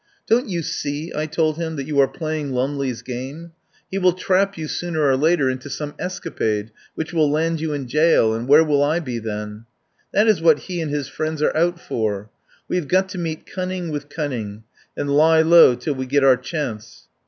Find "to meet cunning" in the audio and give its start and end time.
13.09-13.91